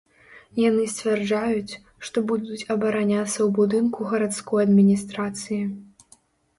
[0.69, 1.73] Яны сцвярджаюць,
[2.09, 5.63] што будуць абараняцца ў будынку гарадской адміністрацыі.